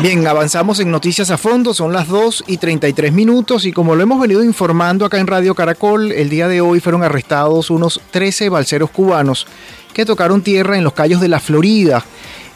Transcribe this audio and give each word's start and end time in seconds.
Bien, 0.00 0.26
avanzamos 0.26 0.80
en 0.80 0.90
Noticias 0.90 1.30
a 1.30 1.38
Fondo, 1.38 1.74
son 1.74 1.92
las 1.92 2.08
2 2.08 2.44
y 2.46 2.56
33 2.56 3.12
minutos 3.12 3.64
y 3.64 3.72
como 3.72 3.94
lo 3.94 4.02
hemos 4.02 4.20
venido 4.20 4.42
informando 4.42 5.04
acá 5.04 5.18
en 5.18 5.26
Radio 5.26 5.54
Caracol, 5.54 6.10
el 6.12 6.28
día 6.28 6.48
de 6.48 6.60
hoy 6.60 6.80
fueron 6.80 7.04
arrestados 7.04 7.70
unos 7.70 8.00
13 8.10 8.48
balseros 8.48 8.90
cubanos 8.90 9.46
que 9.94 10.04
tocaron 10.04 10.42
tierra 10.42 10.76
en 10.76 10.84
los 10.84 10.92
callos 10.92 11.20
de 11.20 11.28
la 11.28 11.38
Florida, 11.38 12.04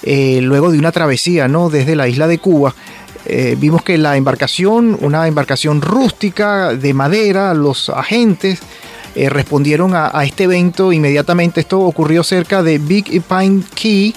eh, 0.03 0.41
luego 0.43 0.73
de 0.73 0.79
una 0.79 0.93
travesía 0.93 1.47
¿no? 1.47 1.71
desde 1.71 1.95
la 1.95 2.09
isla 2.09 2.27
de 2.27 2.39
Cuba. 2.39 2.75
Eh, 3.27 3.57
vimos 3.59 3.83
que 3.83 3.99
la 3.99 4.17
embarcación, 4.17 4.97
una 5.01 5.27
embarcación 5.29 5.83
rústica 5.83 6.75
de 6.75 6.95
madera, 6.95 7.55
los 7.55 7.91
agentes 7.91 8.61
eh, 9.15 9.29
respondieron 9.29 9.95
a, 9.95 10.11
a, 10.13 10.25
este 10.25 10.45
evento 10.45 10.93
inmediatamente. 10.93 11.61
Esto 11.61 11.81
ocurrió 11.81 12.23
cerca 12.23 12.63
de 12.63 12.79
Big 12.79 13.23
Pine 13.23 13.63
Key 13.75 14.15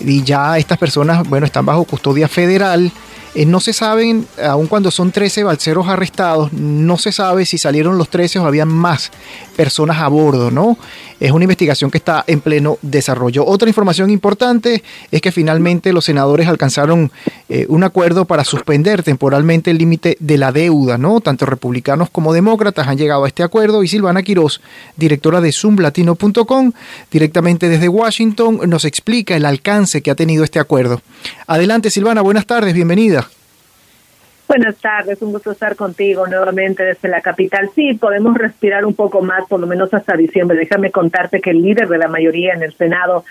y 0.00 0.22
ya 0.22 0.58
estas 0.58 0.78
personas, 0.78 1.28
bueno, 1.28 1.46
están 1.46 1.66
bajo 1.66 1.84
custodia 1.84 2.28
federal. 2.28 2.90
Eh, 3.34 3.46
no 3.46 3.60
se 3.60 3.72
saben, 3.72 4.26
aun 4.46 4.66
cuando 4.66 4.90
son 4.90 5.10
13 5.10 5.44
balseros 5.44 5.88
arrestados, 5.88 6.52
no 6.52 6.98
se 6.98 7.12
sabe 7.12 7.46
si 7.46 7.56
salieron 7.56 7.96
los 7.96 8.10
13 8.10 8.40
o 8.40 8.46
habían 8.46 8.68
más 8.68 9.10
personas 9.56 9.98
a 9.98 10.08
bordo, 10.08 10.50
¿no? 10.50 10.76
Es 11.22 11.30
una 11.30 11.44
investigación 11.44 11.88
que 11.88 11.98
está 11.98 12.24
en 12.26 12.40
pleno 12.40 12.78
desarrollo. 12.82 13.46
Otra 13.46 13.68
información 13.68 14.10
importante 14.10 14.82
es 15.12 15.20
que 15.20 15.30
finalmente 15.30 15.92
los 15.92 16.04
senadores 16.04 16.48
alcanzaron 16.48 17.12
eh, 17.48 17.64
un 17.68 17.84
acuerdo 17.84 18.24
para 18.24 18.42
suspender 18.42 19.04
temporalmente 19.04 19.70
el 19.70 19.78
límite 19.78 20.16
de 20.18 20.36
la 20.36 20.50
deuda, 20.50 20.98
¿no? 20.98 21.20
Tanto 21.20 21.46
republicanos 21.46 22.10
como 22.10 22.32
demócratas 22.32 22.88
han 22.88 22.98
llegado 22.98 23.22
a 23.22 23.28
este 23.28 23.44
acuerdo 23.44 23.84
y 23.84 23.88
Silvana 23.88 24.24
Quirós, 24.24 24.60
directora 24.96 25.40
de 25.40 25.52
zoomlatino.com, 25.52 26.72
directamente 27.12 27.68
desde 27.68 27.88
Washington, 27.88 28.58
nos 28.66 28.84
explica 28.84 29.36
el 29.36 29.44
alcance 29.44 30.02
que 30.02 30.10
ha 30.10 30.16
tenido 30.16 30.42
este 30.42 30.58
acuerdo. 30.58 31.02
Adelante 31.46 31.90
Silvana, 31.90 32.22
buenas 32.22 32.46
tardes, 32.46 32.74
bienvenida. 32.74 33.28
Buenas 34.48 34.76
tardes, 34.76 35.22
un 35.22 35.32
gusto 35.32 35.52
estar 35.52 35.76
contigo 35.76 36.26
nuevamente 36.26 36.84
desde 36.84 37.08
la 37.08 37.22
capital. 37.22 37.70
Sí, 37.74 37.94
podemos 37.94 38.36
respirar 38.36 38.84
un 38.84 38.92
poco 38.92 39.22
más, 39.22 39.46
por 39.48 39.60
lo 39.60 39.66
menos 39.66 39.94
hasta 39.94 40.14
diciembre. 40.14 40.58
Déjame 40.58 40.90
contarte 40.90 41.40
que 41.40 41.50
el 41.50 41.62
líder 41.62 41.88
de 41.88 41.96
la 41.96 42.08
mayoría 42.08 42.52
en 42.52 42.62
el 42.62 42.74
Senado, 42.74 43.24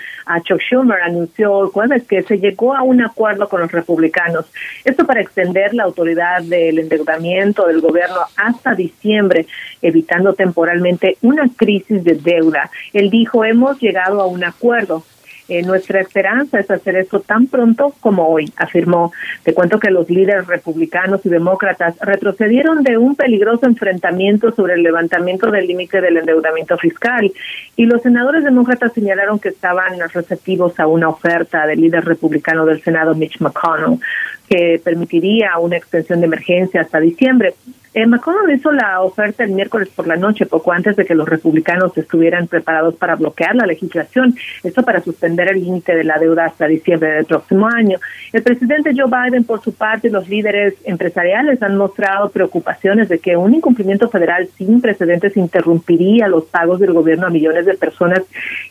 Chuck 0.43 0.61
Schumer, 0.61 0.99
anunció 1.01 1.63
el 1.63 1.67
jueves 1.67 2.03
que 2.07 2.23
se 2.23 2.39
llegó 2.39 2.73
a 2.75 2.81
un 2.81 3.03
acuerdo 3.03 3.47
con 3.49 3.59
los 3.61 3.71
republicanos. 3.71 4.51
Esto 4.83 5.05
para 5.05 5.21
extender 5.21 5.75
la 5.75 5.83
autoridad 5.83 6.41
del 6.41 6.79
endeudamiento 6.79 7.67
del 7.67 7.81
gobierno 7.81 8.21
hasta 8.37 8.73
diciembre, 8.73 9.45
evitando 9.81 10.33
temporalmente 10.33 11.17
una 11.21 11.47
crisis 11.55 12.03
de 12.03 12.15
deuda. 12.15 12.71
Él 12.93 13.11
dijo, 13.11 13.45
hemos 13.45 13.79
llegado 13.79 14.21
a 14.21 14.25
un 14.25 14.43
acuerdo 14.43 15.03
eh, 15.51 15.63
nuestra 15.63 15.99
esperanza 15.99 16.61
es 16.61 16.71
hacer 16.71 16.95
eso 16.95 17.19
tan 17.19 17.47
pronto 17.47 17.93
como 17.99 18.25
hoy, 18.29 18.49
afirmó. 18.55 19.11
Te 19.43 19.53
cuento 19.53 19.81
que 19.81 19.91
los 19.91 20.09
líderes 20.09 20.47
republicanos 20.47 21.25
y 21.25 21.29
demócratas 21.29 21.97
retrocedieron 21.99 22.83
de 22.83 22.97
un 22.97 23.17
peligroso 23.17 23.65
enfrentamiento 23.65 24.53
sobre 24.53 24.75
el 24.75 24.83
levantamiento 24.83 25.51
del 25.51 25.67
límite 25.67 25.99
del 25.99 26.15
endeudamiento 26.15 26.77
fiscal 26.77 27.33
y 27.75 27.85
los 27.85 28.01
senadores 28.01 28.45
demócratas 28.45 28.93
señalaron 28.93 29.39
que 29.39 29.49
estaban 29.49 29.99
receptivos 30.13 30.79
a 30.79 30.87
una 30.87 31.09
oferta 31.09 31.67
del 31.67 31.81
líder 31.81 32.05
republicano 32.05 32.65
del 32.65 32.81
Senado, 32.81 33.13
Mitch 33.13 33.41
McConnell, 33.41 33.99
que 34.47 34.79
permitiría 34.81 35.57
una 35.59 35.75
extensión 35.75 36.21
de 36.21 36.27
emergencia 36.27 36.79
hasta 36.79 37.01
diciembre. 37.01 37.55
Eh, 37.93 38.05
McConnell 38.05 38.55
hizo 38.55 38.71
la 38.71 39.01
oferta 39.01 39.43
el 39.43 39.51
miércoles 39.51 39.89
por 39.89 40.07
la 40.07 40.15
noche, 40.15 40.45
poco 40.45 40.71
antes 40.71 40.95
de 40.95 41.05
que 41.05 41.13
los 41.13 41.27
republicanos 41.27 41.97
estuvieran 41.97 42.47
preparados 42.47 42.95
para 42.95 43.15
bloquear 43.15 43.53
la 43.55 43.65
legislación, 43.65 44.33
esto 44.63 44.83
para 44.83 45.01
suspender 45.01 45.49
el 45.49 45.61
límite 45.61 45.93
de 45.93 46.05
la 46.05 46.17
deuda 46.17 46.45
hasta 46.45 46.67
diciembre 46.67 47.11
del 47.11 47.25
próximo 47.25 47.67
año. 47.67 47.99
El 48.31 48.43
presidente 48.43 48.93
Joe 48.95 49.11
Biden, 49.11 49.43
por 49.43 49.61
su 49.61 49.73
parte, 49.73 50.07
y 50.07 50.11
los 50.11 50.29
líderes 50.29 50.75
empresariales 50.85 51.61
han 51.61 51.75
mostrado 51.75 52.29
preocupaciones 52.29 53.09
de 53.09 53.19
que 53.19 53.35
un 53.35 53.53
incumplimiento 53.53 54.09
federal 54.09 54.47
sin 54.57 54.79
precedentes 54.79 55.35
interrumpiría 55.35 56.29
los 56.29 56.45
pagos 56.45 56.79
del 56.79 56.93
gobierno 56.93 57.27
a 57.27 57.29
millones 57.29 57.65
de 57.65 57.73
personas 57.73 58.21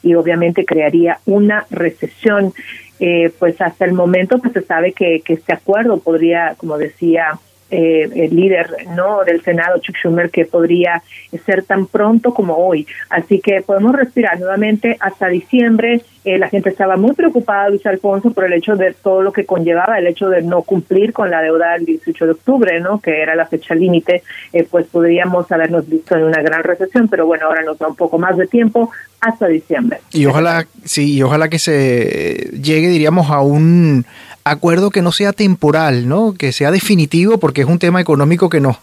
y 0.02 0.14
obviamente 0.14 0.64
crearía 0.64 1.18
una 1.26 1.66
recesión. 1.70 2.54
Eh, 3.02 3.32
pues 3.38 3.58
hasta 3.62 3.86
el 3.86 3.94
momento 3.94 4.38
pues 4.38 4.52
se 4.52 4.60
sabe 4.60 4.92
que, 4.92 5.22
que 5.24 5.32
este 5.32 5.54
acuerdo 5.54 6.00
podría, 6.00 6.54
como 6.58 6.76
decía, 6.76 7.38
eh, 7.70 8.08
el 8.14 8.34
líder 8.34 8.68
no 8.96 9.24
del 9.24 9.42
Senado, 9.42 9.78
Chuck 9.78 9.96
Schumer, 9.96 10.30
que 10.30 10.44
podría 10.44 11.02
ser 11.46 11.64
tan 11.64 11.86
pronto 11.86 12.34
como 12.34 12.56
hoy. 12.56 12.86
Así 13.08 13.40
que 13.40 13.62
podemos 13.62 13.94
respirar 13.94 14.38
nuevamente 14.38 14.96
hasta 15.00 15.28
diciembre. 15.28 16.02
Eh, 16.24 16.38
la 16.38 16.48
gente 16.48 16.68
estaba 16.68 16.96
muy 16.96 17.12
preocupada, 17.14 17.70
Luis 17.70 17.86
Alfonso, 17.86 18.32
por 18.32 18.44
el 18.44 18.52
hecho 18.52 18.76
de 18.76 18.92
todo 18.92 19.22
lo 19.22 19.32
que 19.32 19.46
conllevaba 19.46 19.98
el 19.98 20.06
hecho 20.06 20.28
de 20.28 20.42
no 20.42 20.62
cumplir 20.62 21.12
con 21.12 21.30
la 21.30 21.40
deuda 21.40 21.72
del 21.72 21.86
18 21.86 22.26
de 22.26 22.32
octubre, 22.32 22.80
¿no? 22.80 23.00
que 23.00 23.22
era 23.22 23.34
la 23.34 23.46
fecha 23.46 23.74
límite, 23.74 24.22
eh, 24.52 24.66
pues 24.70 24.86
podríamos 24.86 25.50
habernos 25.50 25.88
visto 25.88 26.16
en 26.16 26.24
una 26.24 26.42
gran 26.42 26.62
recesión, 26.62 27.08
pero 27.08 27.26
bueno, 27.26 27.46
ahora 27.46 27.62
nos 27.62 27.78
da 27.78 27.88
un 27.88 27.96
poco 27.96 28.18
más 28.18 28.36
de 28.36 28.46
tiempo 28.46 28.90
hasta 29.20 29.46
diciembre. 29.46 30.00
Y 30.12 30.26
ojalá, 30.26 30.66
sí, 30.84 31.14
y 31.14 31.22
ojalá 31.22 31.48
que 31.48 31.58
se 31.58 32.50
llegue, 32.60 32.88
diríamos, 32.88 33.30
a 33.30 33.40
un 33.40 34.04
acuerdo 34.50 34.90
que 34.90 35.02
no 35.02 35.12
sea 35.12 35.32
temporal, 35.32 36.08
¿no? 36.08 36.34
Que 36.34 36.52
sea 36.52 36.70
definitivo 36.70 37.38
porque 37.38 37.62
es 37.62 37.66
un 37.66 37.78
tema 37.78 38.00
económico 38.00 38.48
que 38.48 38.60
nos 38.60 38.76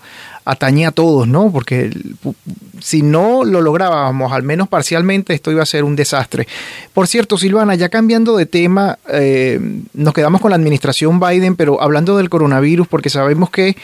atañe 0.48 0.86
a 0.86 0.92
todos, 0.92 1.28
¿no? 1.28 1.52
Porque 1.52 1.92
si 2.80 3.02
no 3.02 3.44
lo 3.44 3.62
lográbamos, 3.62 4.32
al 4.32 4.44
menos 4.44 4.70
parcialmente, 4.70 5.34
esto 5.34 5.52
iba 5.52 5.62
a 5.62 5.66
ser 5.66 5.84
un 5.84 5.96
desastre. 5.96 6.48
Por 6.94 7.08
cierto, 7.08 7.38
Silvana, 7.38 7.76
ya 7.76 7.90
cambiando 7.90 8.38
de 8.38 8.46
tema, 8.46 8.98
eh, 9.12 9.60
nos 9.94 10.14
quedamos 10.14 10.40
con 10.40 10.52
la 10.52 10.56
administración 10.56 11.20
Biden, 11.20 11.58
pero 11.58 11.82
hablando 11.82 12.16
del 12.16 12.30
coronavirus, 12.30 12.88
porque 12.88 13.10
sabemos 13.10 13.50
que 13.50 13.76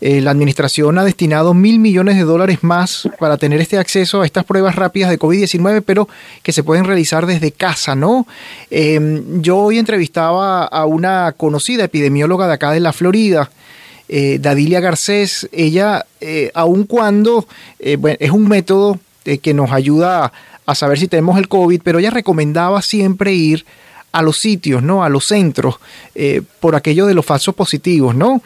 eh, 0.00 0.20
la 0.22 0.30
administración 0.30 0.98
ha 0.98 1.04
destinado 1.04 1.52
mil 1.52 1.78
millones 1.78 2.16
de 2.16 2.22
dólares 2.22 2.58
más 2.62 3.08
para 3.18 3.36
tener 3.36 3.60
este 3.60 3.78
acceso 3.78 4.22
a 4.22 4.26
estas 4.26 4.44
pruebas 4.44 4.74
rápidas 4.74 5.10
de 5.10 5.18
COVID-19, 5.18 5.82
pero 5.84 6.08
que 6.42 6.52
se 6.52 6.62
pueden 6.62 6.84
realizar 6.84 7.26
desde 7.26 7.52
casa, 7.52 7.94
¿no? 7.94 8.26
Em, 8.70 9.42
yo 9.42 9.58
hoy 9.58 9.78
entrevistaba 9.78 10.64
a 10.64 10.86
una 10.86 11.34
conocida 11.36 11.84
epidemióloga 11.84 12.46
de 12.46 12.54
acá 12.54 12.72
de 12.72 12.80
la 12.80 12.92
Florida, 12.92 13.50
eh, 14.08 14.38
Dadilia 14.40 14.80
Garcés. 14.80 15.48
Ella, 15.52 16.06
eh, 16.20 16.50
aun 16.54 16.84
cuando 16.84 17.46
es 17.78 18.30
un 18.30 18.48
método 18.48 18.98
que 19.24 19.54
nos 19.54 19.72
ayuda 19.72 20.32
a 20.66 20.74
saber 20.74 20.98
si 20.98 21.08
tenemos 21.08 21.38
el 21.38 21.48
COVID, 21.48 21.80
pero 21.82 21.98
ella 21.98 22.10
recomendaba 22.10 22.80
siempre 22.82 23.32
ir 23.32 23.64
a 24.12 24.22
los 24.22 24.38
sitios, 24.38 24.82
¿no? 24.82 25.04
A 25.04 25.08
los 25.08 25.26
centros, 25.26 25.76
por 26.60 26.74
aquello 26.76 27.06
de 27.06 27.14
los 27.14 27.26
falsos 27.26 27.54
positivos, 27.54 28.14
¿no? 28.14 28.40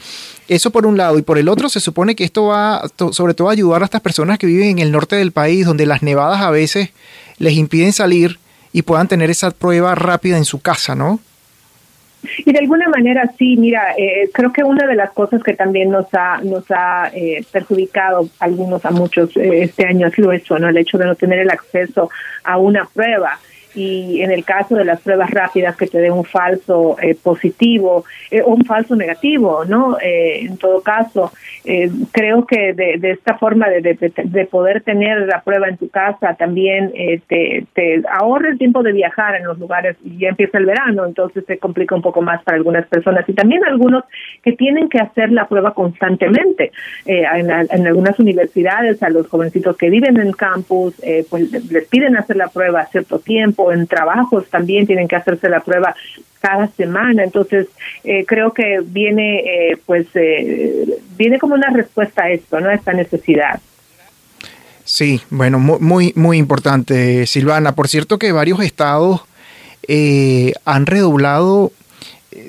Eso 0.50 0.72
por 0.72 0.84
un 0.84 0.96
lado. 0.96 1.16
Y 1.16 1.22
por 1.22 1.38
el 1.38 1.48
otro, 1.48 1.68
se 1.68 1.78
supone 1.78 2.16
que 2.16 2.24
esto 2.24 2.46
va 2.46 2.82
sobre 3.12 3.34
todo 3.34 3.50
a 3.50 3.52
ayudar 3.52 3.82
a 3.82 3.84
estas 3.84 4.00
personas 4.00 4.36
que 4.36 4.48
viven 4.48 4.70
en 4.70 4.78
el 4.80 4.90
norte 4.90 5.14
del 5.14 5.30
país, 5.30 5.64
donde 5.64 5.86
las 5.86 6.02
nevadas 6.02 6.40
a 6.40 6.50
veces 6.50 6.90
les 7.38 7.54
impiden 7.54 7.92
salir 7.92 8.40
y 8.72 8.82
puedan 8.82 9.06
tener 9.06 9.30
esa 9.30 9.52
prueba 9.52 9.94
rápida 9.94 10.36
en 10.36 10.44
su 10.44 10.60
casa, 10.60 10.96
¿no? 10.96 11.20
Y 12.38 12.52
de 12.52 12.58
alguna 12.58 12.88
manera 12.88 13.30
sí, 13.38 13.56
mira, 13.56 13.94
eh, 13.96 14.30
creo 14.32 14.52
que 14.52 14.62
una 14.62 14.86
de 14.86 14.94
las 14.94 15.10
cosas 15.12 15.42
que 15.42 15.54
también 15.54 15.90
nos 15.90 16.06
ha 16.12 16.40
nos 16.42 16.64
ha 16.70 17.10
eh, 17.14 17.44
perjudicado 17.50 18.28
algunos 18.38 18.84
a 18.84 18.90
muchos 18.90 19.36
eh, 19.36 19.62
este 19.62 19.86
año 19.86 20.06
ha 20.06 20.10
sido 20.10 20.32
eso, 20.32 20.58
¿no? 20.58 20.68
El 20.68 20.76
hecho 20.76 20.98
de 20.98 21.06
no 21.06 21.14
tener 21.14 21.38
el 21.38 21.50
acceso 21.50 22.10
a 22.44 22.58
una 22.58 22.86
prueba 22.92 23.38
y 23.74 24.20
en 24.22 24.30
el 24.30 24.44
caso 24.44 24.74
de 24.74 24.84
las 24.84 25.00
pruebas 25.00 25.30
rápidas 25.30 25.76
que 25.76 25.86
te 25.86 25.98
den 25.98 26.12
un 26.12 26.24
falso 26.24 26.96
eh, 27.00 27.14
positivo 27.14 28.04
eh, 28.30 28.42
o 28.42 28.50
un 28.50 28.64
falso 28.64 28.96
negativo, 28.96 29.64
¿no? 29.64 29.98
Eh, 30.00 30.40
en 30.46 30.56
todo 30.56 30.80
caso, 30.82 31.32
creo 32.12 32.46
que 32.46 32.72
de, 32.72 33.10
esta 33.10 33.36
forma 33.36 33.68
de, 33.68 33.80
de, 33.80 34.46
poder 34.46 34.82
tener 34.82 35.26
la 35.26 35.42
prueba 35.42 35.68
en 35.68 35.76
tu 35.76 35.88
casa 35.88 36.34
también 36.34 36.92
te, 37.28 37.66
te 37.74 38.02
ahorra 38.10 38.48
el 38.48 38.58
tiempo 38.58 38.82
de 38.82 38.92
viajar 38.92 39.36
en 39.36 39.44
los 39.44 39.58
lugares 39.58 39.96
y 40.02 40.18
ya 40.18 40.30
empieza 40.30 40.58
el 40.58 40.64
verano, 40.64 41.04
entonces 41.04 41.44
se 41.46 41.58
complica 41.58 41.94
un 41.94 42.02
poco 42.02 42.22
más 42.22 42.42
para 42.42 42.56
algunas 42.56 42.86
personas 42.86 43.28
y 43.28 43.34
también 43.34 43.62
algunos 43.64 44.04
que 44.42 44.52
tienen 44.52 44.88
que 44.88 44.98
hacer 44.98 45.30
la 45.32 45.46
prueba 45.48 45.74
constantemente. 45.74 46.72
En, 47.04 47.50
en, 47.50 47.86
algunas 47.86 48.18
universidades, 48.18 49.02
a 49.02 49.10
los 49.10 49.28
jovencitos 49.28 49.76
que 49.76 49.90
viven 49.90 50.18
en 50.18 50.32
campus, 50.32 50.94
pues 51.28 51.70
les 51.70 51.86
piden 51.88 52.16
hacer 52.16 52.36
la 52.36 52.48
prueba 52.48 52.80
a 52.80 52.86
cierto 52.86 53.18
tiempo 53.18 53.59
en 53.72 53.86
trabajos 53.86 54.48
también 54.48 54.86
tienen 54.86 55.08
que 55.08 55.16
hacerse 55.16 55.48
la 55.48 55.60
prueba 55.60 55.94
cada 56.40 56.68
semana. 56.68 57.22
Entonces, 57.22 57.68
eh, 58.04 58.24
creo 58.26 58.52
que 58.52 58.80
viene, 58.84 59.40
eh, 59.40 59.78
pues, 59.86 60.06
eh, 60.14 60.86
viene 61.16 61.38
como 61.38 61.54
una 61.54 61.70
respuesta 61.70 62.24
a 62.24 62.30
esto, 62.30 62.60
¿no? 62.60 62.68
A 62.68 62.74
esta 62.74 62.92
necesidad. 62.92 63.60
Sí, 64.84 65.20
bueno, 65.30 65.58
muy, 65.58 66.12
muy 66.16 66.38
importante, 66.38 67.26
Silvana. 67.26 67.74
Por 67.74 67.88
cierto 67.88 68.18
que 68.18 68.32
varios 68.32 68.60
estados 68.60 69.22
han 70.64 70.86
redoblado 70.86 71.72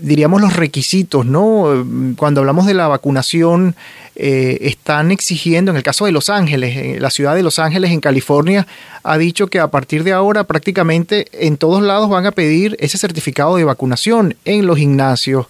diríamos, 0.02 0.42
los 0.42 0.56
requisitos, 0.56 1.26
¿no? 1.26 1.86
Cuando 2.16 2.42
hablamos 2.42 2.66
de 2.66 2.74
la 2.74 2.88
vacunación, 2.88 3.76
eh, 4.16 4.60
están 4.62 5.12
exigiendo, 5.12 5.72
en 5.72 5.78
el 5.78 5.84
caso 5.84 6.06
de 6.06 6.12
Los 6.12 6.30
Ángeles, 6.30 6.78
eh, 6.78 6.98
la 7.00 7.10
ciudad 7.10 7.34
de 7.34 7.44
Los 7.44 7.60
Ángeles, 7.60 7.92
en 7.92 8.00
California, 8.00 8.68
ha 9.04 9.18
dicho 9.18 9.48
que 9.48 9.60
a 9.60 9.70
partir 9.70 10.04
de 10.04 10.14
ahora 10.14 10.44
prácticamente 10.44 11.28
en 11.32 11.58
todos 11.58 11.82
lados 11.82 12.10
van 12.10 12.26
a 12.26 12.32
pedir 12.32 12.76
ese 12.80 12.98
certificado 12.98 13.56
de 13.56 13.64
vacunación 13.64 14.36
en 14.46 14.68
los 14.68 14.78
gimnasios, 14.78 15.48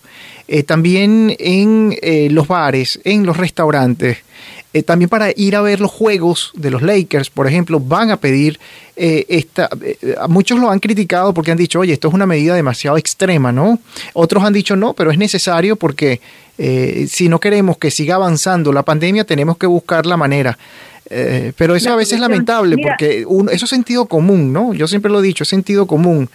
eh, 0.48 0.64
también 0.64 1.36
en 1.40 1.98
los 2.34 2.48
bares, 2.48 3.00
en 3.04 3.26
los 3.26 3.38
restaurantes. 3.38 4.20
Eh, 4.74 4.84
también 4.84 5.10
para 5.10 5.32
ir 5.36 5.56
a 5.58 5.62
ver 5.62 5.82
los 5.82 5.92
juegos 5.92 6.52
de 6.56 6.72
los 6.72 6.82
Lakers, 6.82 7.30
por 7.30 7.46
ejemplo, 7.46 7.80
van 7.80 8.10
a 8.10 8.18
pedir 8.18 8.58
eh, 8.96 9.26
esta. 9.28 9.70
Eh, 9.84 10.16
muchos 10.30 10.60
lo 10.60 10.70
han 10.70 10.80
criticado 10.80 11.34
porque 11.34 11.52
han 11.52 11.58
dicho, 11.58 11.80
oye, 11.80 11.92
esto 11.92 12.08
es 12.08 12.14
una 12.14 12.26
medida 12.26 12.56
demasiado 12.56 12.98
extrema, 12.98 13.52
¿no? 13.52 13.80
Otros 14.14 14.44
han 14.44 14.54
dicho, 14.54 14.78
no, 14.78 14.94
pero 14.94 15.12
es 15.12 15.18
necesario 15.18 15.76
porque 15.76 16.22
si 17.08 17.28
no 17.28 17.40
queremos 17.40 17.80
que 17.80 17.90
siga 17.90 18.16
avanzando 18.16 18.72
la 18.72 18.84
pandemia, 18.84 19.24
tenemos 19.24 19.58
que 19.58 19.66
buscar 19.66 20.06
la 20.06 20.16
manera. 20.16 20.56
pero 21.58 21.76
eso 21.76 21.92
a 21.92 21.96
veces 21.96 22.14
es 22.14 22.20
lamentable 22.20 22.78
porque 22.78 23.26
eso 23.52 23.66
es 23.66 23.70
sentido 23.70 24.06
común, 24.06 24.54
¿no? 24.54 24.72
Yo 24.76 24.88
siempre 24.88 25.12
lo 25.12 25.22
he 25.22 25.24
dicho, 25.24 25.44
es 25.44 25.50
sentido 25.50 25.88
común. 25.88 26.30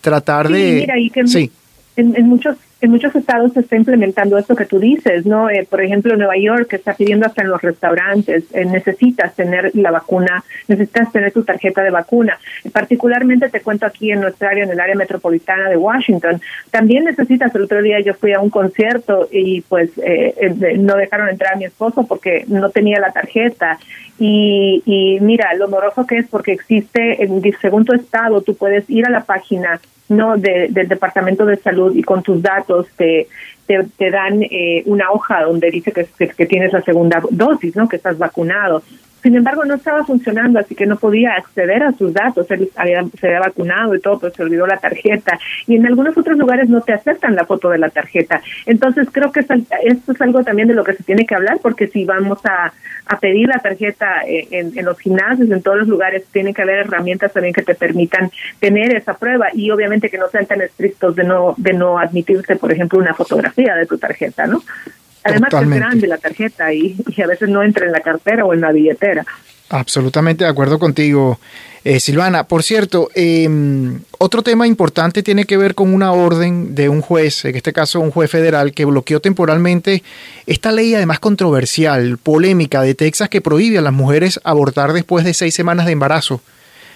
tratar 0.00 0.48
de. 0.48 1.10
sí. 1.26 1.50
en 1.96 2.28
muchos 2.28 2.56
en 2.80 2.90
muchos 2.90 3.14
estados 3.14 3.52
se 3.52 3.60
está 3.60 3.76
implementando 3.76 4.38
esto 4.38 4.56
que 4.56 4.64
tú 4.64 4.78
dices, 4.78 5.26
¿no? 5.26 5.50
Eh, 5.50 5.66
por 5.68 5.82
ejemplo, 5.82 6.16
Nueva 6.16 6.36
York 6.36 6.72
está 6.72 6.94
pidiendo 6.94 7.26
hasta 7.26 7.42
en 7.42 7.48
los 7.48 7.60
restaurantes, 7.60 8.44
eh, 8.52 8.64
necesitas 8.64 9.34
tener 9.34 9.70
la 9.74 9.90
vacuna, 9.90 10.42
necesitas 10.66 11.12
tener 11.12 11.32
tu 11.32 11.44
tarjeta 11.44 11.82
de 11.82 11.90
vacuna. 11.90 12.38
Particularmente 12.72 13.50
te 13.50 13.60
cuento 13.60 13.86
aquí 13.86 14.10
en 14.12 14.20
nuestra 14.20 14.50
área, 14.50 14.64
en 14.64 14.70
el 14.70 14.80
área 14.80 14.94
metropolitana 14.94 15.68
de 15.68 15.76
Washington, 15.76 16.40
también 16.70 17.04
necesitas, 17.04 17.54
el 17.54 17.62
otro 17.62 17.82
día 17.82 18.00
yo 18.00 18.14
fui 18.14 18.32
a 18.32 18.40
un 18.40 18.50
concierto 18.50 19.28
y 19.30 19.60
pues 19.62 19.90
eh, 20.02 20.76
no 20.78 20.96
dejaron 20.96 21.28
entrar 21.28 21.54
a 21.54 21.56
mi 21.56 21.64
esposo 21.64 22.06
porque 22.06 22.44
no 22.48 22.70
tenía 22.70 22.98
la 23.00 23.12
tarjeta. 23.12 23.78
Y, 24.18 24.82
y 24.84 25.18
mira, 25.20 25.54
lo 25.54 25.68
moroso 25.68 26.06
que 26.06 26.18
es 26.18 26.28
porque 26.28 26.52
existe, 26.52 27.24
en 27.24 27.40
según 27.60 27.84
tu 27.84 27.94
estado, 27.94 28.42
tú 28.42 28.54
puedes 28.54 28.88
ir 28.90 29.06
a 29.06 29.10
la 29.10 29.24
página 29.24 29.80
no 30.10 30.36
del 30.36 30.88
Departamento 30.88 31.46
de 31.46 31.56
Salud 31.56 31.94
y 31.94 32.02
con 32.02 32.22
tus 32.22 32.42
datos 32.42 32.86
te, 32.96 33.28
te, 33.66 34.10
dan 34.10 34.42
eh, 34.42 34.82
una 34.86 35.10
hoja 35.12 35.42
donde 35.42 35.70
dice 35.70 35.92
que, 35.92 36.06
que, 36.26 36.46
tienes 36.46 36.72
la 36.72 36.82
segunda 36.82 37.22
dosis, 37.30 37.76
¿no? 37.76 37.88
que 37.88 37.96
estás 37.96 38.18
vacunado. 38.18 38.82
Sin 39.22 39.36
embargo, 39.36 39.64
no 39.64 39.74
estaba 39.74 40.04
funcionando, 40.04 40.58
así 40.58 40.74
que 40.74 40.86
no 40.86 40.96
podía 40.96 41.34
acceder 41.34 41.82
a 41.82 41.92
sus 41.92 42.12
datos. 42.12 42.50
Él 42.50 42.70
había, 42.76 43.04
se 43.18 43.26
había 43.26 43.40
vacunado 43.40 43.94
y 43.94 44.00
todo, 44.00 44.18
pero 44.18 44.34
se 44.34 44.42
olvidó 44.42 44.66
la 44.66 44.78
tarjeta. 44.78 45.38
Y 45.66 45.76
en 45.76 45.86
algunos 45.86 46.16
otros 46.16 46.38
lugares 46.38 46.68
no 46.68 46.80
te 46.80 46.92
aceptan 46.92 47.34
la 47.34 47.44
foto 47.44 47.68
de 47.70 47.78
la 47.78 47.90
tarjeta. 47.90 48.40
Entonces, 48.66 49.08
creo 49.12 49.32
que 49.32 49.40
esto 49.40 50.12
es 50.12 50.20
algo 50.20 50.42
también 50.42 50.68
de 50.68 50.74
lo 50.74 50.84
que 50.84 50.94
se 50.94 51.04
tiene 51.04 51.26
que 51.26 51.34
hablar, 51.34 51.58
porque 51.62 51.86
si 51.86 52.04
vamos 52.04 52.38
a, 52.44 52.72
pedir 53.20 53.48
la 53.48 53.58
tarjeta 53.58 54.22
eh, 54.24 54.46
en, 54.52 54.78
en, 54.78 54.84
los 54.84 54.98
gimnasios, 55.00 55.50
en 55.50 55.62
todos 55.62 55.78
los 55.78 55.88
lugares, 55.88 56.24
tiene 56.32 56.54
que 56.54 56.62
haber 56.62 56.86
herramientas 56.86 57.32
también 57.32 57.52
que 57.52 57.62
te 57.62 57.74
permitan 57.74 58.30
tener 58.60 58.94
esa 58.94 59.14
prueba 59.14 59.48
y 59.52 59.68
obviamente 59.72 60.08
que 60.08 60.16
no 60.16 60.28
sean 60.28 60.46
tan 60.46 60.62
estrictos 60.62 61.16
de 61.16 61.24
no, 61.24 61.54
de 61.56 61.72
no 61.72 61.98
admitirse, 61.98 62.54
por 62.54 62.70
ejemplo, 62.72 63.00
una 63.00 63.14
fotografía 63.14 63.74
de 63.74 63.86
tu 63.86 63.98
tarjeta, 63.98 64.46
¿no? 64.46 64.62
Además 65.24 65.52
es 65.52 65.68
grande 65.68 66.06
la 66.06 66.18
tarjeta 66.18 66.72
y, 66.72 66.96
a 67.22 67.26
veces 67.26 67.48
no 67.48 67.62
entra 67.62 67.86
en 67.86 67.92
la 67.92 68.00
cartera 68.00 68.44
o 68.44 68.54
en 68.54 68.60
la 68.60 68.72
billetera. 68.72 69.24
Absolutamente 69.68 70.44
de 70.44 70.50
acuerdo 70.50 70.78
contigo, 70.78 71.38
eh, 71.84 72.00
Silvana. 72.00 72.44
Por 72.44 72.62
cierto, 72.62 73.08
em, 73.14 74.00
otro 74.18 74.42
tema 74.42 74.66
importante 74.66 75.22
tiene 75.22 75.44
que 75.44 75.56
ver 75.56 75.74
con 75.74 75.94
una 75.94 76.12
orden 76.12 76.74
de 76.74 76.88
un 76.88 77.00
juez, 77.00 77.44
en 77.44 77.54
este 77.54 77.72
caso 77.72 78.00
un 78.00 78.10
juez 78.10 78.30
federal, 78.30 78.72
que 78.72 78.84
bloqueó 78.84 79.20
temporalmente 79.20 80.02
esta 80.46 80.72
ley 80.72 80.94
además 80.94 81.20
controversial, 81.20 82.18
polémica 82.18 82.82
de 82.82 82.94
Texas 82.94 83.28
que 83.28 83.40
prohíbe 83.40 83.78
a 83.78 83.82
las 83.82 83.92
mujeres 83.92 84.40
abortar 84.42 84.92
después 84.92 85.24
de 85.24 85.34
seis 85.34 85.54
semanas 85.54 85.86
de 85.86 85.92
embarazo. 85.92 86.42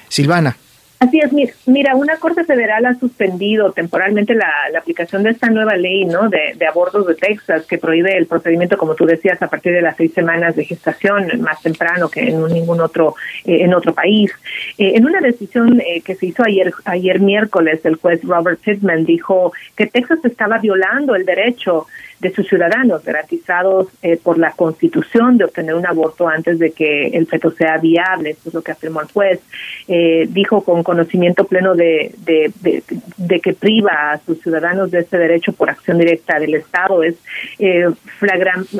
Silvana. 0.08 0.56
Así 1.04 1.20
es, 1.20 1.32
mira, 1.66 1.94
una 1.96 2.16
Corte 2.16 2.44
Federal 2.44 2.86
ha 2.86 2.94
suspendido 2.94 3.72
temporalmente 3.72 4.34
la, 4.34 4.50
aplicación 4.78 5.22
de 5.22 5.30
esta 5.30 5.50
nueva 5.50 5.76
ley 5.76 6.06
¿no? 6.06 6.30
de, 6.30 6.66
abortos 6.66 7.06
de 7.06 7.14
Texas 7.14 7.66
que 7.66 7.76
prohíbe 7.76 8.16
el 8.16 8.26
procedimiento, 8.26 8.78
como 8.78 8.94
tú 8.94 9.04
decías, 9.04 9.40
a 9.42 9.48
partir 9.48 9.74
de 9.74 9.82
las 9.82 9.98
seis 9.98 10.14
semanas 10.14 10.56
de 10.56 10.64
gestación, 10.64 11.42
más 11.42 11.60
temprano 11.60 12.08
que 12.08 12.30
en 12.30 12.42
ningún 12.46 12.80
otro, 12.80 13.16
eh, 13.44 13.64
en 13.64 13.74
otro 13.74 13.92
país. 13.92 14.32
Eh, 14.78 14.92
en 14.94 15.04
una 15.04 15.20
decisión 15.20 15.78
eh, 15.82 16.00
que 16.00 16.14
se 16.14 16.26
hizo 16.26 16.42
ayer, 16.42 16.72
ayer 16.86 17.20
miércoles, 17.20 17.84
el 17.84 17.96
juez 17.96 18.22
Robert 18.24 18.60
Pittman 18.60 19.04
dijo 19.04 19.52
que 19.76 19.86
Texas 19.86 20.24
estaba 20.24 20.56
violando 20.56 21.14
el 21.14 21.26
derecho 21.26 21.86
de 22.24 22.32
sus 22.34 22.48
ciudadanos 22.48 23.04
garantizados 23.04 23.88
eh, 24.00 24.16
por 24.16 24.38
la 24.38 24.52
Constitución 24.52 25.36
de 25.36 25.44
obtener 25.44 25.74
un 25.74 25.86
aborto 25.86 26.26
antes 26.26 26.58
de 26.58 26.70
que 26.70 27.08
el 27.08 27.26
feto 27.26 27.50
sea 27.50 27.76
viable. 27.76 28.30
Esto 28.30 28.48
es 28.48 28.54
lo 28.54 28.62
que 28.62 28.72
afirmó 28.72 29.02
el 29.02 29.08
juez. 29.08 29.40
Eh, 29.88 30.26
dijo 30.30 30.64
con 30.64 30.82
conocimiento 30.82 31.44
pleno 31.44 31.74
de, 31.74 32.14
de, 32.24 33.40
que 33.40 33.52
priva 33.52 34.12
a 34.12 34.18
sus 34.20 34.40
ciudadanos 34.40 34.90
de 34.90 35.00
este 35.00 35.18
derecho 35.18 35.52
por 35.52 35.68
acción 35.68 35.98
directa 35.98 36.38
del 36.38 36.54
Estado. 36.54 37.02
Es, 37.02 37.16
eh, 37.58 37.90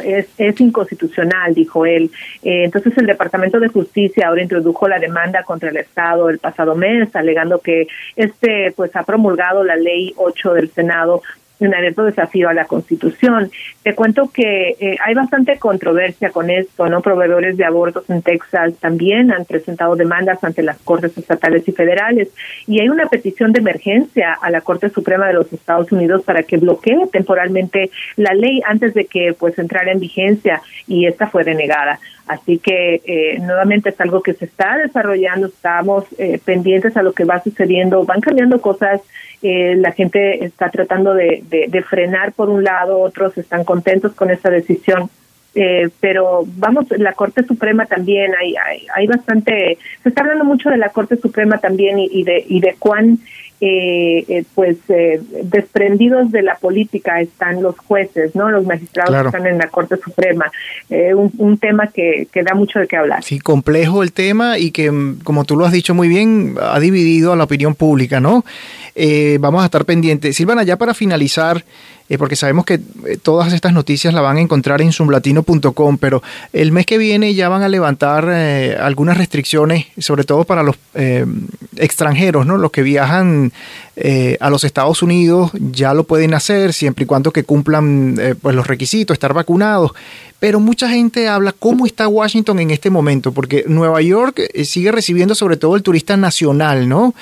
es, 0.02 0.26
es, 0.38 0.60
inconstitucional, 0.62 1.52
dijo 1.52 1.84
él. 1.84 2.10
entonces 2.42 2.96
el 2.96 3.04
Departamento 3.04 3.60
de 3.60 3.68
Justicia 3.68 4.28
ahora 4.28 4.42
introdujo 4.42 4.88
la 4.88 4.98
demanda 4.98 5.42
contra 5.42 5.68
el 5.68 5.76
Estado 5.76 6.30
el 6.30 6.38
pasado 6.38 6.74
mes, 6.74 7.14
alegando 7.14 7.58
que 7.58 7.88
este 8.16 8.72
pues 8.74 8.96
ha 8.96 9.02
promulgado 9.02 9.62
la 9.64 9.76
ley 9.76 10.14
8 10.16 10.54
del 10.54 10.70
Senado 10.70 11.20
un 11.60 11.74
abierto 11.74 12.04
desafío 12.04 12.48
a 12.48 12.54
la 12.54 12.64
Constitución. 12.64 13.50
Te 13.82 13.94
cuento 13.94 14.30
que 14.32 14.76
eh, 14.80 14.96
hay 15.04 15.14
bastante 15.14 15.58
controversia 15.58 16.30
con 16.30 16.50
esto, 16.50 16.88
¿no? 16.88 17.00
Proveedores 17.00 17.56
de 17.56 17.64
abortos 17.64 18.08
en 18.10 18.22
Texas 18.22 18.74
también 18.80 19.32
han 19.32 19.44
presentado 19.44 19.96
demandas 19.96 20.42
ante 20.42 20.62
las 20.62 20.78
Cortes 20.78 21.16
estatales 21.16 21.66
y 21.68 21.72
federales 21.72 22.28
y 22.66 22.80
hay 22.80 22.88
una 22.88 23.06
petición 23.06 23.52
de 23.52 23.60
emergencia 23.60 24.36
a 24.40 24.50
la 24.50 24.60
Corte 24.60 24.88
Suprema 24.90 25.26
de 25.26 25.34
los 25.34 25.52
Estados 25.52 25.90
Unidos 25.92 26.22
para 26.24 26.42
que 26.42 26.56
bloquee 26.56 27.06
temporalmente 27.12 27.90
la 28.16 28.34
ley 28.34 28.60
antes 28.66 28.94
de 28.94 29.06
que 29.06 29.34
pues 29.38 29.58
entrara 29.58 29.92
en 29.92 30.00
vigencia 30.00 30.60
y 30.86 31.06
esta 31.06 31.28
fue 31.28 31.44
denegada. 31.44 31.98
Así 32.26 32.58
que 32.58 33.02
eh, 33.04 33.38
nuevamente 33.38 33.90
es 33.90 34.00
algo 34.00 34.22
que 34.22 34.32
se 34.32 34.46
está 34.46 34.78
desarrollando, 34.78 35.48
estamos 35.48 36.04
eh, 36.16 36.40
pendientes 36.42 36.96
a 36.96 37.02
lo 37.02 37.12
que 37.12 37.24
va 37.24 37.42
sucediendo, 37.42 38.04
van 38.04 38.22
cambiando 38.22 38.60
cosas, 38.62 39.02
eh, 39.44 39.76
la 39.76 39.92
gente 39.92 40.44
está 40.44 40.70
tratando 40.70 41.14
de, 41.14 41.44
de, 41.48 41.82
frenar 41.82 42.32
por 42.32 42.48
un 42.50 42.64
lado, 42.64 42.98
otros 42.98 43.38
están 43.38 43.62
contentos 43.62 44.14
con 44.14 44.30
esa 44.30 44.50
decisión. 44.50 45.08
pero 46.00 46.42
vamos, 46.56 46.86
la 46.98 47.12
Corte 47.12 47.44
Suprema 47.44 47.86
también, 47.86 48.32
hay, 48.40 48.56
hay, 48.56 48.86
hay, 48.92 49.06
bastante, 49.06 49.78
se 50.02 50.08
está 50.08 50.22
hablando 50.22 50.44
mucho 50.44 50.68
de 50.70 50.78
la 50.78 50.88
Corte 50.88 51.16
Suprema 51.16 51.58
también 51.58 52.00
y, 52.00 52.08
y 52.10 52.24
de, 52.24 52.44
y 52.48 52.58
de 52.58 52.74
cuán 52.78 53.18
eh, 53.66 54.26
eh, 54.28 54.44
pues 54.54 54.76
eh, 54.88 55.22
desprendidos 55.44 56.30
de 56.30 56.42
la 56.42 56.56
política 56.56 57.22
están 57.22 57.62
los 57.62 57.78
jueces, 57.78 58.34
no 58.34 58.50
los 58.50 58.66
magistrados 58.66 59.22
que 59.22 59.26
están 59.28 59.46
en 59.46 59.56
la 59.56 59.68
Corte 59.68 59.96
Suprema. 59.96 60.52
Eh, 60.90 61.14
un, 61.14 61.56
tema 61.56 61.86
que, 61.86 62.28
que, 62.30 62.42
da 62.42 62.52
mucho 62.52 62.78
de 62.78 62.86
qué 62.86 62.98
hablar. 62.98 63.22
Sí, 63.22 63.38
complejo 63.38 64.02
el 64.02 64.12
tema 64.12 64.58
y 64.58 64.70
que, 64.70 64.90
mm, 64.90 65.20
como 65.20 65.46
tú 65.46 65.56
lo 65.56 65.64
has 65.64 65.72
dicho 65.72 65.94
muy 65.94 66.08
bien, 66.08 66.56
ha 66.60 66.78
dividido 66.78 67.32
a 67.32 67.36
la 67.36 67.44
opinión 67.44 67.74
pública, 67.74 68.20
¿no? 68.20 68.44
vamos 69.40 69.62
a 69.62 69.64
estar 69.64 69.84
pendientes. 69.84 70.36
Silvana, 70.36 70.62
ya 70.62 70.76
para 70.76 70.94
finalizar, 70.94 71.64
eh, 72.08 72.18
porque 72.18 72.36
sabemos 72.36 72.66
que 72.66 72.74
eh, 72.74 73.18
todas 73.22 73.52
estas 73.52 73.72
noticias 73.72 74.12
la 74.12 74.20
van 74.20 74.36
a 74.36 74.40
encontrar 74.40 74.82
en 74.82 74.92
zoomlatino.com, 74.92 75.96
pero 75.98 76.22
el 76.52 76.70
mes 76.70 76.84
que 76.84 76.98
viene 76.98 77.34
ya 77.34 77.48
van 77.48 77.62
a 77.62 77.68
levantar 77.68 78.28
eh, 78.30 78.76
algunas 78.78 79.16
restricciones, 79.16 79.86
sobre 79.98 80.24
todo 80.24 80.44
para 80.44 80.62
los 80.62 80.76
extranjeros, 81.76 82.46
¿no? 82.46 82.56
Los 82.56 82.70
que 82.70 82.82
viajan 82.82 83.52
a 84.40 84.50
los 84.50 84.64
Estados 84.64 85.02
Unidos 85.02 85.52
ya 85.54 85.94
lo 85.94 86.04
pueden 86.04 86.34
hacer 86.34 86.72
siempre 86.72 87.04
y 87.04 87.06
cuando 87.06 87.32
que 87.32 87.44
cumplan 87.44 88.18
pues 88.42 88.56
los 88.56 88.66
requisitos, 88.66 89.14
estar 89.14 89.32
vacunados. 89.32 89.92
Pero 90.40 90.60
mucha 90.60 90.88
gente 90.88 91.28
habla 91.28 91.54
cómo 91.56 91.86
está 91.86 92.08
Washington 92.08 92.58
en 92.58 92.70
este 92.70 92.90
momento, 92.90 93.32
porque 93.32 93.64
Nueva 93.66 94.02
York 94.02 94.42
sigue 94.64 94.90
recibiendo 94.92 95.34
sobre 95.34 95.56
todo 95.56 95.76
el 95.76 95.82
turista 95.82 96.16
nacional, 96.16 96.88
¿no? 96.88 97.14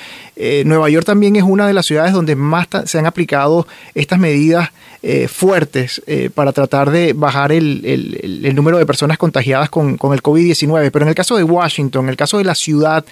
Nueva 0.65 0.89
York 0.89 1.05
también 1.05 1.35
es 1.35 1.43
una 1.43 1.67
de 1.67 1.73
las 1.73 1.85
ciudades 1.85 2.11
donde 2.13 2.35
más 2.35 2.67
se 2.85 2.97
han 2.97 3.05
aplicado 3.05 3.67
estas 3.93 4.19
medidas 4.19 4.71
eh, 5.05 5.27
fuertes 5.27 6.01
eh, 6.07 6.29
para 6.33 6.53
tratar 6.53 6.89
de 6.89 7.11
bajar 7.11 7.51
el, 7.51 8.55
número 8.55 8.77
de 8.77 8.85
personas 8.85 9.17
contagiadas 9.17 9.69
con, 9.69 9.97
el 9.99 10.23
COVID-19. 10.23 10.91
Pero 10.91 11.03
en 11.03 11.09
el 11.09 11.15
caso 11.15 11.35
de 11.35 11.43
Washington, 11.43 12.05
en 12.05 12.09
el 12.11 12.15
caso 12.15 12.37
de 12.37 12.45
la 12.45 12.55
ciudad, 12.55 13.03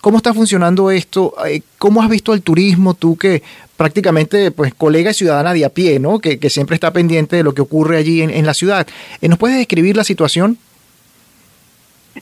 ¿cómo 0.00 0.18
está 0.18 0.34
funcionando 0.34 0.90
esto? 0.90 1.34
Eh, 1.46 1.62
¿Cómo 1.78 2.02
has 2.02 2.08
visto 2.08 2.34
el 2.34 2.42
turismo 2.42 2.94
tú 2.94 3.16
que 3.16 3.42
prácticamente 3.76 4.50
pues 4.50 4.74
colega 4.74 5.10
y 5.10 5.14
ciudadana 5.14 5.54
de 5.54 5.64
a 5.64 5.68
pie, 5.68 5.98
¿no? 5.98 6.18
Que, 6.18 6.38
siempre 6.50 6.74
está 6.74 6.92
pendiente 6.92 7.36
de 7.36 7.42
lo 7.42 7.54
que 7.54 7.62
ocurre 7.62 7.96
allí 7.96 8.22
en, 8.22 8.30
en 8.30 8.46
la 8.46 8.54
ciudad. 8.54 8.86
¿Nos 9.20 9.38
puedes 9.38 9.56
describir 9.56 9.96
la 9.96 10.04
situación? 10.04 10.58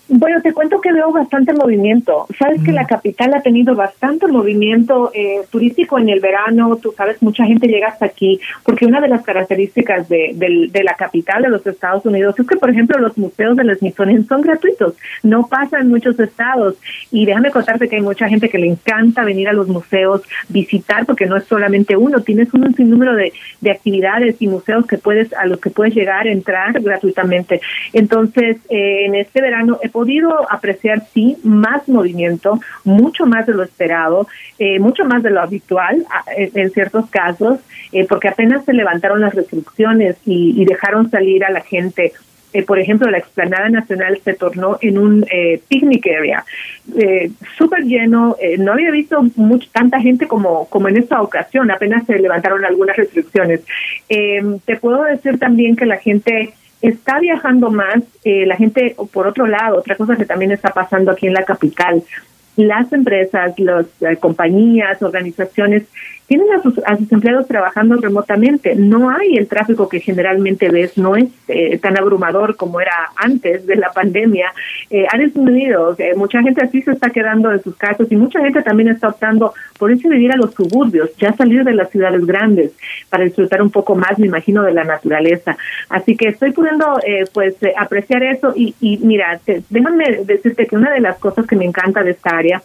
Bueno, 0.08 0.40
te 0.42 0.52
cuento 0.52 0.80
que 0.80 0.92
veo 0.92 1.10
bastante 1.10 1.52
movimiento. 1.52 2.26
Sabes 2.38 2.62
que 2.62 2.72
la 2.72 2.84
mm. 2.84 2.86
capital 2.86 3.34
ha 3.34 3.42
tenido 3.42 3.74
bastante 3.74 4.26
movimiento 4.28 5.10
eh, 5.14 5.42
turístico 5.50 5.98
en 5.98 6.08
el 6.08 6.20
verano. 6.20 6.76
Tú 6.76 6.92
sabes, 6.96 7.22
mucha 7.22 7.44
gente 7.44 7.66
llega 7.66 7.88
hasta 7.88 8.06
aquí 8.06 8.40
porque 8.64 8.86
una 8.86 9.00
de 9.00 9.08
las 9.08 9.22
características 9.22 10.08
de, 10.08 10.32
de, 10.34 10.84
la 10.84 10.94
capital 10.94 11.42
de 11.42 11.48
los 11.48 11.66
Estados 11.66 12.04
Unidos 12.06 12.38
es 12.38 12.46
que, 12.46 12.56
por 12.56 12.70
ejemplo, 12.70 12.98
los 12.98 13.16
museos 13.18 13.56
del 13.56 13.76
Smithsonian 13.76 14.26
son 14.26 14.42
gratuitos. 14.42 14.94
No 15.22 15.46
pasa 15.46 15.80
en 15.80 15.88
muchos 15.88 16.18
estados. 16.20 16.76
Y 17.10 17.26
déjame 17.26 17.50
contarte 17.50 17.88
que 17.88 17.96
hay 17.96 18.02
mucha 18.02 18.28
gente 18.28 18.48
que 18.48 18.58
le 18.58 18.68
encanta 18.68 19.24
venir 19.24 19.48
a 19.48 19.52
los 19.52 19.68
museos, 19.68 20.22
visitar, 20.48 21.06
porque 21.06 21.26
no 21.26 21.36
es 21.36 21.44
solamente 21.44 21.96
uno. 21.96 22.20
Tienes 22.20 22.52
un 22.54 22.74
sinnúmero 22.74 23.14
de, 23.14 23.32
de 23.60 23.70
actividades 23.70 24.36
y 24.40 24.46
museos 24.46 24.86
que 24.86 24.98
puedes 24.98 25.32
a 25.32 25.46
los 25.46 25.60
que 25.60 25.70
puedes 25.70 25.94
llegar, 25.94 26.26
entrar 26.26 26.80
gratuitamente. 26.80 27.60
Entonces, 27.92 28.58
eh, 28.68 29.06
en 29.06 29.14
este 29.14 29.40
verano 29.40 29.78
he 29.86 29.88
podido 29.88 30.50
apreciar, 30.50 31.06
sí, 31.12 31.36
más 31.42 31.88
movimiento, 31.88 32.60
mucho 32.84 33.26
más 33.26 33.46
de 33.46 33.54
lo 33.54 33.62
esperado, 33.62 34.26
eh, 34.58 34.78
mucho 34.78 35.04
más 35.04 35.22
de 35.22 35.30
lo 35.30 35.40
habitual 35.40 36.04
en, 36.36 36.70
ciertos 36.70 37.08
casos, 37.10 37.60
eh, 37.92 38.06
porque 38.08 38.28
apenas 38.28 38.64
se 38.64 38.72
levantaron 38.72 39.20
las 39.20 39.34
restricciones 39.34 40.16
y, 40.24 40.64
dejaron 40.66 41.10
salir 41.10 41.44
a 41.44 41.50
la 41.50 41.60
gente 41.60 42.12
eh, 42.52 42.62
por 42.62 42.78
ejemplo, 42.78 43.08
la 43.10 43.18
explanada 43.18 43.68
nacional 43.68 44.18
se 44.24 44.32
tornó 44.32 44.78
en 44.80 44.98
un 44.98 45.26
picnic 45.68 46.06
area 46.06 46.44
súper 47.58 47.84
lleno. 47.84 48.36
no 48.58 48.72
había 48.72 48.90
visto 48.90 49.22
mucho, 49.36 49.68
tanta 49.72 50.00
gente 50.00 50.26
como, 50.26 50.66
como 50.68 50.88
en 50.88 50.96
esta 50.96 51.20
ocasión, 51.20 51.70
apenas 51.70 52.06
se 52.06 52.18
levantaron 52.18 52.64
algunas 52.64 52.96
restricciones. 52.96 53.60
te 54.08 54.76
puedo 54.80 55.02
decir 55.04 55.38
también 55.38 55.76
que 55.76 55.86
la 55.86 55.98
gente 55.98 56.54
está 56.82 57.18
viajando 57.18 57.70
más, 57.70 58.02
eh, 58.24 58.46
la 58.46 58.56
gente, 58.56 58.96
por 59.12 59.26
otro 59.26 59.46
lado, 59.46 59.78
otra 59.78 59.96
cosa 59.96 60.16
que 60.16 60.26
también 60.26 60.52
está 60.52 60.70
pasando 60.70 61.10
aquí 61.10 61.26
en 61.26 61.34
la 61.34 61.44
capital, 61.44 62.02
las 62.56 62.92
empresas, 62.92 63.58
las 63.58 63.86
eh, 64.00 64.16
compañías, 64.16 65.02
organizaciones 65.02 65.84
tienen 66.26 66.52
a 66.52 66.62
sus, 66.62 66.78
a 66.84 66.96
sus 66.96 67.10
empleados 67.12 67.46
trabajando 67.46 67.96
remotamente. 67.96 68.74
No 68.74 69.10
hay 69.10 69.36
el 69.36 69.46
tráfico 69.46 69.88
que 69.88 70.00
generalmente 70.00 70.68
ves, 70.70 70.98
no 70.98 71.16
es 71.16 71.26
eh, 71.48 71.78
tan 71.78 71.96
abrumador 71.98 72.56
como 72.56 72.80
era 72.80 73.10
antes 73.16 73.66
de 73.66 73.76
la 73.76 73.92
pandemia. 73.92 74.52
Eh, 74.90 75.06
han 75.10 75.20
disminuido, 75.20 75.96
mucha 76.16 76.42
gente 76.42 76.64
así 76.64 76.82
se 76.82 76.92
está 76.92 77.10
quedando 77.10 77.52
en 77.52 77.62
sus 77.62 77.76
casas 77.76 78.10
y 78.10 78.16
mucha 78.16 78.40
gente 78.40 78.62
también 78.62 78.88
está 78.88 79.08
optando 79.08 79.54
por 79.78 79.90
irse 79.90 80.08
a 80.08 80.10
vivir 80.10 80.32
a 80.32 80.36
los 80.36 80.52
suburbios, 80.52 81.16
ya 81.16 81.32
salir 81.34 81.62
de 81.64 81.74
las 81.74 81.90
ciudades 81.90 82.24
grandes 82.26 82.72
para 83.08 83.24
disfrutar 83.24 83.62
un 83.62 83.70
poco 83.70 83.94
más, 83.94 84.18
me 84.18 84.26
imagino, 84.26 84.62
de 84.62 84.72
la 84.72 84.84
naturaleza. 84.84 85.56
Así 85.88 86.16
que 86.16 86.28
estoy 86.28 86.50
pudiendo 86.50 86.98
eh, 87.06 87.24
pues 87.32 87.54
apreciar 87.76 88.22
eso 88.24 88.52
y, 88.56 88.74
y 88.80 88.98
mira, 88.98 89.40
déjame 89.70 90.22
decirte 90.24 90.66
que 90.66 90.76
una 90.76 90.92
de 90.92 91.00
las 91.00 91.18
cosas 91.18 91.46
que 91.46 91.56
me 91.56 91.64
encanta 91.64 92.02
de 92.02 92.10
esta 92.10 92.36
área 92.36 92.62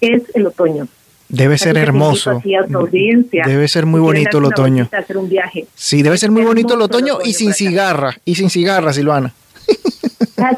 es 0.00 0.34
el 0.34 0.46
otoño. 0.46 0.88
Debe 1.28 1.58
ser 1.58 1.76
hermoso. 1.76 2.42
Debe 2.44 3.68
ser 3.68 3.86
muy 3.86 4.00
bonito 4.00 4.38
el 4.38 4.44
otoño. 4.44 4.88
Sí, 5.74 6.02
debe 6.02 6.18
ser 6.18 6.30
muy 6.30 6.42
bonito 6.42 6.74
el 6.74 6.82
otoño 6.82 7.18
y 7.24 7.32
sin 7.34 7.52
cigarra, 7.52 8.16
y 8.24 8.34
sin 8.34 8.50
cigarra, 8.50 8.92
Silvana. 8.92 9.32
Ah, 10.36 10.50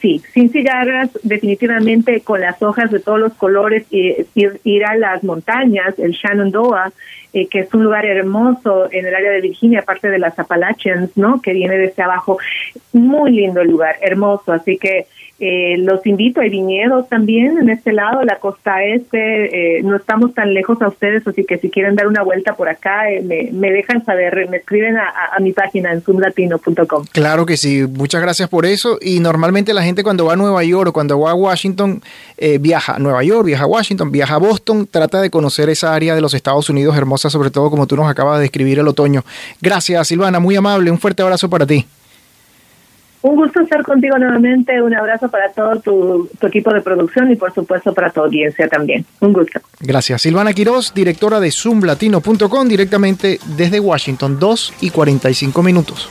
sí, 0.00 0.22
sin 0.32 0.52
cigarras, 0.52 1.10
definitivamente 1.24 2.20
con 2.20 2.40
las 2.40 2.62
hojas 2.62 2.90
de 2.92 3.00
todos 3.00 3.18
los 3.18 3.34
colores, 3.34 3.84
y 3.90 4.14
ir, 4.34 4.84
a 4.84 4.96
las 4.96 5.24
montañas, 5.24 5.98
el 5.98 6.12
Shenandoah, 6.12 6.92
eh, 7.34 7.48
que 7.48 7.60
es 7.60 7.74
un 7.74 7.84
lugar 7.84 8.06
hermoso 8.06 8.88
en 8.90 9.06
el 9.06 9.14
área 9.14 9.32
de 9.32 9.40
Virginia, 9.40 9.80
aparte 9.80 10.08
de 10.08 10.20
las 10.20 10.38
Appalachians, 10.38 11.16
¿no? 11.16 11.42
Que 11.42 11.52
viene 11.52 11.76
desde 11.76 12.02
abajo. 12.02 12.38
Muy 12.92 13.32
lindo 13.32 13.60
el 13.60 13.68
lugar, 13.68 13.96
hermoso. 14.00 14.52
Así 14.52 14.78
que 14.78 15.06
eh, 15.40 15.76
los 15.78 16.06
invito, 16.06 16.40
hay 16.40 16.48
viñedos 16.48 17.08
también 17.08 17.58
en 17.58 17.68
este 17.68 17.92
lado, 17.92 18.22
la 18.22 18.38
costa 18.38 18.84
este, 18.84 19.78
eh, 19.78 19.82
no 19.82 19.96
estamos 19.96 20.32
tan 20.32 20.54
lejos 20.54 20.80
a 20.80 20.86
ustedes, 20.86 21.26
así 21.26 21.44
que 21.44 21.58
si 21.58 21.70
quieren 21.70 21.96
dar 21.96 22.06
una 22.06 22.22
vuelta 22.22 22.54
por 22.54 22.68
acá, 22.68 23.10
eh, 23.10 23.20
me, 23.20 23.70
dejan 23.72 24.04
saber, 24.04 24.48
me 24.48 24.58
escriben 24.58 24.96
a, 24.96 25.38
mi 25.40 25.52
página 25.52 25.92
en 25.92 26.02
zoomlatino.com. 26.02 27.06
Claro 27.10 27.46
que 27.46 27.56
sí, 27.56 27.84
muchas 27.84 28.22
gracias 28.22 28.48
por 28.48 28.64
eso. 28.64 28.98
Y 29.00 29.18
normalmente 29.18 29.74
la 29.74 29.82
gente 29.82 30.04
cuando 30.04 30.24
va 30.24 30.34
a 30.34 30.36
Nueva 30.36 30.62
York 30.62 30.90
o 30.90 30.92
cuando 30.92 31.18
va 31.18 31.32
a 31.32 31.34
Washington, 31.34 32.00
viaja 32.60 32.94
a 32.94 32.98
Nueva 33.00 33.22
York, 33.24 33.46
viaja 33.46 33.64
a 33.64 33.66
Washington, 33.66 34.12
viaja 34.12 34.36
a 34.36 34.38
Boston, 34.38 34.86
trata 34.88 35.20
de 35.20 35.30
conocer 35.30 35.68
esa 35.68 35.94
área 35.94 36.14
de 36.14 36.20
los 36.20 36.34
Estados 36.34 36.70
Unidos 36.70 36.96
hermosa, 36.96 37.23
sobre 37.30 37.50
todo 37.50 37.70
como 37.70 37.86
tú 37.86 37.96
nos 37.96 38.08
acabas 38.08 38.38
de 38.38 38.42
describir 38.42 38.78
el 38.78 38.88
otoño. 38.88 39.24
Gracias, 39.60 40.08
Silvana, 40.08 40.40
muy 40.40 40.56
amable, 40.56 40.90
un 40.90 40.98
fuerte 40.98 41.22
abrazo 41.22 41.48
para 41.48 41.66
ti. 41.66 41.86
Un 43.24 43.36
gusto 43.36 43.62
estar 43.62 43.82
contigo 43.82 44.18
nuevamente. 44.18 44.82
Un 44.82 44.94
abrazo 44.94 45.30
para 45.30 45.50
todo 45.50 45.80
tu, 45.80 46.28
equipo 46.46 46.74
de 46.74 46.82
producción 46.82 47.30
y 47.30 47.36
por 47.36 47.54
supuesto 47.54 47.94
para 47.94 48.10
tu 48.10 48.20
audiencia 48.20 48.68
también. 48.68 49.06
Un 49.20 49.32
gusto. 49.32 49.60
Gracias. 49.80 50.20
Silvana 50.20 50.52
Quiroz, 50.52 50.92
directora 50.92 51.40
de 51.40 51.50
zoomlatino.com, 51.50 52.68
directamente 52.68 53.38
desde 53.56 53.80
Washington, 53.80 54.38
2 54.38 54.74
y 54.82 54.90
45 54.90 55.62
minutos. 55.62 56.10